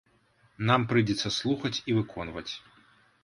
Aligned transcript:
Нам 0.69 0.81
прыйдзецца 0.93 1.29
слухаць 1.39 1.73
і 1.81 1.91
выконваць. 1.97 2.49